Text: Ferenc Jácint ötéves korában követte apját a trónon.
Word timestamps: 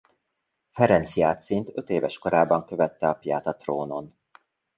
Ferenc 0.71 1.11
Jácint 1.15 1.69
ötéves 1.73 2.17
korában 2.17 2.65
követte 2.65 3.07
apját 3.09 3.47
a 3.47 3.55
trónon. 3.55 4.15